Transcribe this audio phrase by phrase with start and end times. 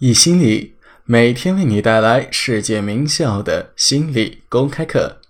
[0.00, 5.20] 易心理每天为你带来世界名校的心理公开课。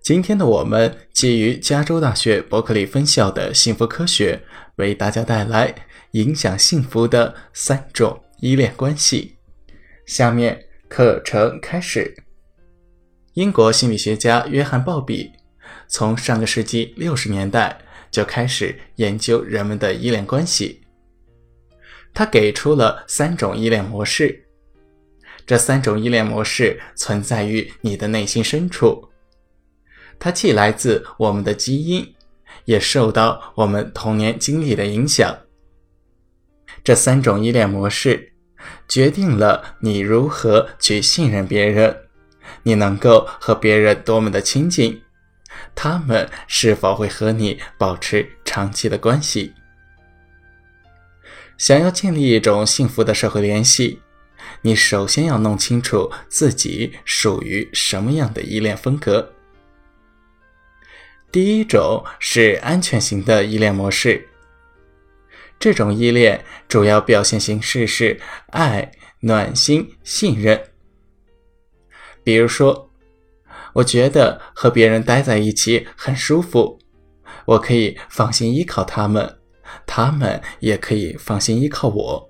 [0.00, 4.44] 今天的我们基于加州大学伯克利分校的幸福科学，
[4.76, 5.74] 为大家带来
[6.12, 9.38] 影响幸福的三种依恋关系。
[10.06, 12.14] 下面课程开始。
[13.32, 15.32] 英国心理学家约翰·鲍比
[15.88, 17.76] 从上个世纪六十年代
[18.12, 20.85] 就开始研究人们的依恋关系。
[22.16, 24.42] 他给出了三种依恋模式，
[25.46, 29.10] 这三种依恋模式存在于你的内心深处，
[30.18, 32.14] 它既来自我们的基因，
[32.64, 35.36] 也受到我们童年经历的影响。
[36.82, 38.32] 这三种依恋模式
[38.88, 41.94] 决定了你如何去信任别人，
[42.62, 45.02] 你能够和别人多么的亲近，
[45.74, 49.52] 他们是否会和你保持长期的关系。
[51.58, 54.00] 想要建立一种幸福的社会联系，
[54.62, 59.32] 你首先要弄清楚自己属于什么样的依恋风格。
[61.32, 64.28] 第一种是安全型的依恋模式，
[65.58, 70.62] 这种依恋主要表现形式是爱、暖心、信任。
[72.22, 72.90] 比如说，
[73.74, 76.78] 我觉得和别人待在一起很舒服，
[77.44, 79.35] 我可以放心依靠他们。
[79.86, 82.28] 他们也可以放心依靠我，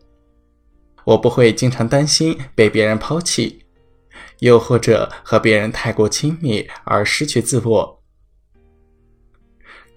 [1.05, 3.65] 我不会经常担心被别人抛弃，
[4.41, 8.03] 又或者和别人太过亲密而失去自我。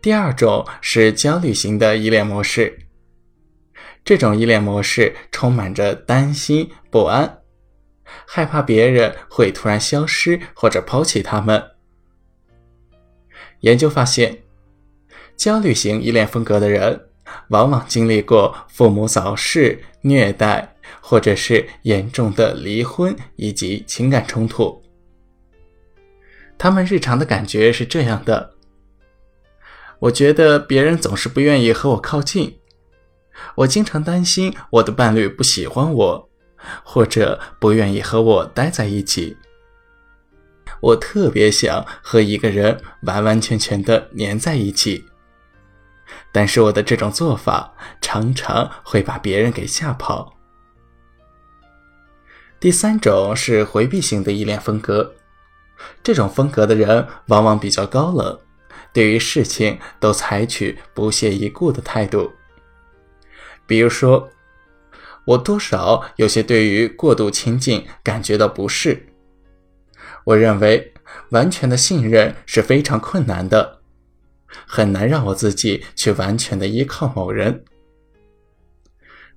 [0.01, 2.79] 第二种是焦虑型的依恋模式，
[4.05, 7.41] 这种依恋模式充满着担心、不安，
[8.25, 11.61] 害怕别人会突然消失或者抛弃他们。
[13.59, 14.43] 研究发现，
[15.35, 17.08] 焦虑型依恋风格的人。
[17.49, 24.81] 往往经历过父母早逝、虐待，或者是严重的离婚以及情感冲突。
[26.57, 28.53] 他们日常的感觉是这样的：
[29.99, 32.59] 我觉得别人总是不愿意和我靠近，
[33.55, 36.29] 我经常担心我的伴侣不喜欢我，
[36.83, 39.37] 或者不愿意和我待在一起。
[40.81, 45.03] 我特别想和一个人完完全全的粘在一起。
[46.31, 50.35] 但是我的这种做法常常会把别人给吓跑。
[52.59, 55.15] 第三种是回避型的依恋风格，
[56.03, 58.37] 这种风格的人往往比较高冷，
[58.91, 62.31] 对于事情都采取不屑一顾的态度。
[63.65, 64.29] 比如说，
[65.25, 69.07] 我多少有些对于过度亲近感觉到不适。
[70.25, 70.93] 我认为
[71.29, 73.78] 完全的信任是非常困难的。
[74.65, 77.63] 很难让我自己去完全的依靠某人。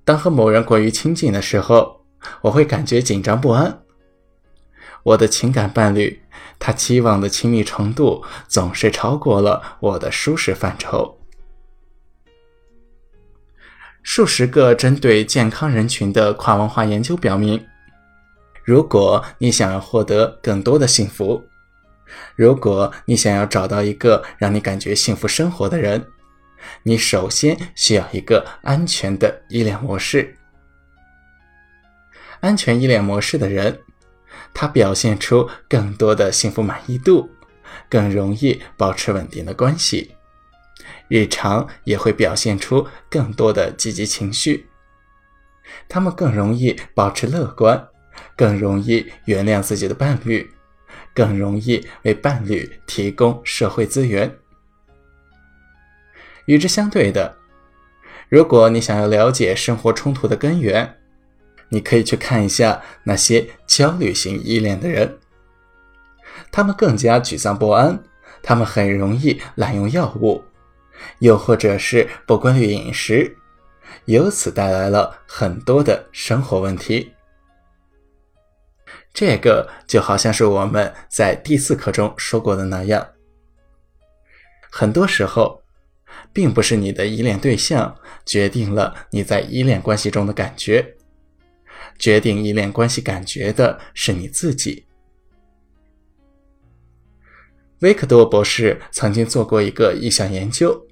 [0.05, 2.05] 当和某人过于亲近的时候，
[2.41, 3.83] 我会感觉紧张不安。
[5.03, 6.21] 我的情感伴侣，
[6.59, 11.19] 他期望的亲密程度总是超过了我的舒适范畴。
[14.01, 17.65] 数十个针对健康人群的跨文化研究表明，
[18.65, 21.41] 如果你想要获得更多的幸福，
[22.35, 26.05] 如果你想要找到一个让你感觉幸福生活的人，
[26.83, 30.37] 你首先需要一个安全的依恋模式。
[32.39, 33.79] 安全依恋模式的人，
[34.53, 37.29] 他表现出更多的幸福满意度，
[37.89, 40.15] 更容易保持稳定的关系，
[41.07, 44.67] 日常也会表现出更多的积极情绪。
[45.87, 47.87] 他们更容易保持乐观，
[48.35, 50.49] 更容易原谅自己的伴侣。
[51.13, 54.35] 更容易为伴侣提供社会资源。
[56.45, 57.37] 与之相对的，
[58.29, 60.97] 如果你想要了解生活冲突的根源，
[61.69, 65.17] 你可以去看一下那些焦虑型依恋的人，
[66.51, 68.03] 他们更加沮丧不安，
[68.41, 70.43] 他们很容易滥用药物，
[71.19, 73.37] 又或者是不规律饮食，
[74.05, 77.13] 由此带来了很多的生活问题。
[79.13, 83.07] 这个就好像是我们在第四课中说过的那样，
[84.71, 85.61] 很多时候，
[86.33, 87.95] 并不是你的依恋对象
[88.25, 90.95] 决定了你在依恋关系中的感觉，
[91.99, 94.87] 决定依恋关系感觉的是你自己。
[97.81, 100.87] 维克多博士曾经做过一个意向研究，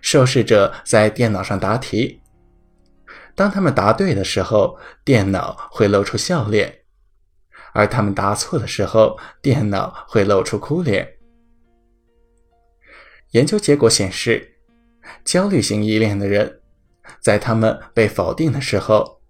[0.00, 2.20] 受试者在电脑上答题，
[3.36, 6.74] 当他们答对的时候，电脑会露出笑脸。
[7.78, 11.16] 而他们答错的时候，电脑会露出哭脸。
[13.30, 14.56] 研究结果显示，
[15.24, 16.60] 焦虑型依恋的人，
[17.20, 19.20] 在他们被否定的时候，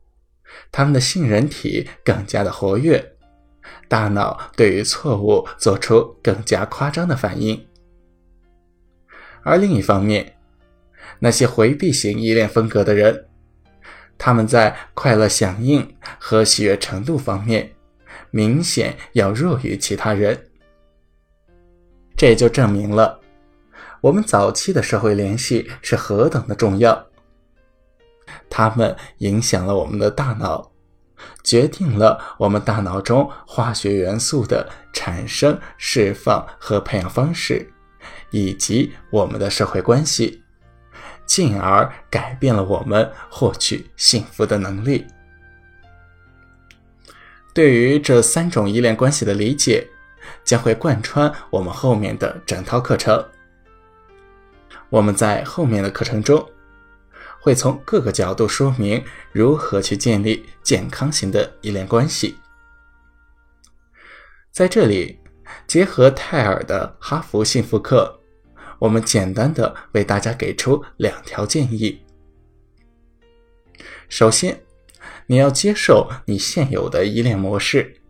[0.72, 3.16] 他们的杏仁体更加的活跃，
[3.86, 7.68] 大脑对于错误做出更加夸张的反应。
[9.42, 10.38] 而另一方面，
[11.18, 13.28] 那些回避型依恋风格的人，
[14.16, 17.74] 他们在快乐响应和喜悦程度方面
[18.30, 20.46] 明显要弱于其他人。
[22.16, 23.20] 这就证明了
[24.00, 27.06] 我们早期的社会联系是何等的重要。
[28.50, 30.70] 它们影响了我们的大脑，
[31.42, 37.70] 决定了我们大脑中化学元素的产生、释放和培养方式，
[38.30, 40.42] 以及我们的社会关系，
[41.24, 45.06] 进而改变了我们获取幸福的能力。
[47.58, 49.84] 对于这三种依恋关系的理解。
[50.44, 53.22] 将会贯穿我们后面的整套课程。
[54.90, 56.48] 我们在后面的课程中，
[57.40, 59.02] 会从各个角度说明
[59.32, 62.36] 如何去建立健康型的依恋关系。
[64.52, 65.18] 在这里，
[65.66, 68.20] 结合泰尔的哈佛幸福课，
[68.78, 72.00] 我们简单的为大家给出两条建议。
[74.08, 74.62] 首先，
[75.30, 78.00] 你要接受你现有的依恋模式，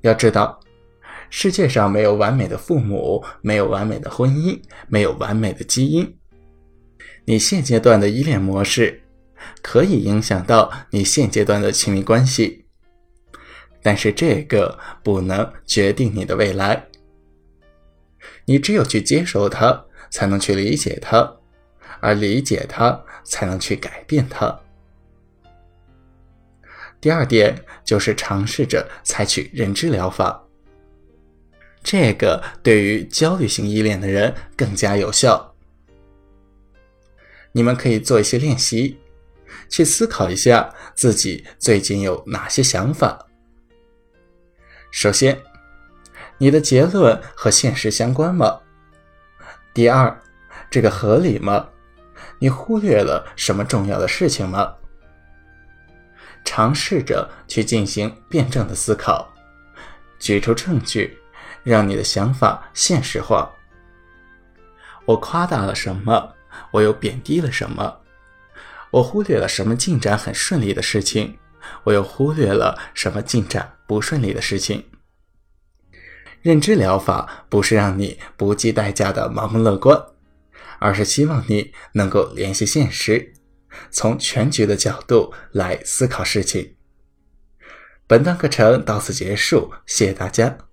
[0.00, 0.58] 要知道。
[1.28, 4.58] 世界上没有完美的父母，没有完美的婚姻，
[4.88, 6.16] 没有完美的基因。
[7.26, 9.02] 你现阶段的依恋模式
[9.60, 12.64] 可以影响到你现阶段的亲密关系，
[13.82, 16.86] 但是这个不能决定你的未来。
[18.46, 21.36] 你只有去接受它，才能去理解它，
[22.00, 24.58] 而理解它，才能去改变它。
[27.00, 30.42] 第二点就是尝试着采取认知疗法。
[31.82, 35.54] 这个对于焦虑型依恋的人更加有效。
[37.52, 38.98] 你们可以做一些练习，
[39.68, 43.26] 去思考一下自己最近有哪些想法。
[44.90, 45.40] 首先，
[46.38, 48.60] 你的结论和现实相关吗？
[49.72, 50.20] 第二，
[50.70, 51.68] 这个合理吗？
[52.38, 54.74] 你忽略了什么重要的事情吗？
[56.46, 59.30] 尝试着去进行辩证的思考，
[60.18, 61.18] 举出证据。
[61.64, 63.50] 让你的想法现实化。
[65.04, 66.34] 我夸大了什么？
[66.70, 68.02] 我又贬低了什么？
[68.92, 71.38] 我忽略了什么进展很顺利的事情？
[71.82, 74.84] 我又忽略了什么进展不顺利的事情？
[76.40, 80.00] 认知疗法不是让你不计代价的盲目乐观，
[80.78, 83.34] 而是希望你能够联系现实，
[83.90, 86.74] 从全局的角度来思考事情。
[88.06, 90.65] 本段课程到此结束，谢谢大家。